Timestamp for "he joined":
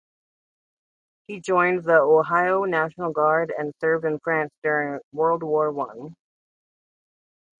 1.27-1.83